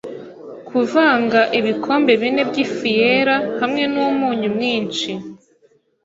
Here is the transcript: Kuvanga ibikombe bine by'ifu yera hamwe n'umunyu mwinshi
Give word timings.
Kuvanga 0.67 1.41
ibikombe 1.59 2.13
bine 2.21 2.41
by'ifu 2.49 2.85
yera 2.97 3.35
hamwe 3.59 3.83
n'umunyu 3.93 4.49
mwinshi 4.55 5.11